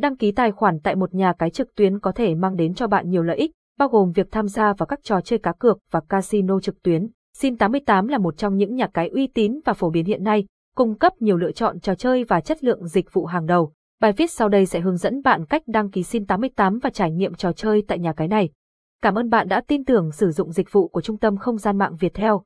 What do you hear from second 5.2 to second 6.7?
chơi cá cược và casino